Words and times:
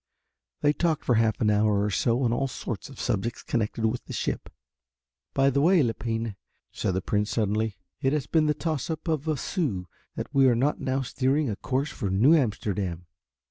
They 0.61 0.73
talked 0.73 1.05
for 1.05 1.13
half 1.13 1.39
an 1.41 1.51
hour 1.51 1.83
or 1.83 1.91
so 1.91 2.23
on 2.23 2.33
all 2.33 2.47
sorts 2.47 2.89
of 2.89 2.99
subjects 2.99 3.43
connected 3.43 3.85
with 3.85 4.05
the 4.05 4.13
ship. 4.13 4.51
"By 5.35 5.51
the 5.51 5.61
way, 5.61 5.83
Lepine," 5.83 6.37
said 6.71 6.95
the 6.95 7.03
Prince 7.03 7.29
suddenly, 7.29 7.77
"It 8.01 8.11
has 8.11 8.25
been 8.25 8.47
the 8.47 8.55
toss 8.55 8.89
up 8.89 9.07
of 9.07 9.27
a 9.27 9.37
sou 9.37 9.85
that 10.15 10.33
we 10.33 10.47
are 10.47 10.55
not 10.55 10.79
now 10.81 11.03
steering 11.03 11.51
a 11.51 11.55
course 11.55 11.91
for 11.91 12.09
New 12.09 12.33
Amsterdam." 12.35 13.05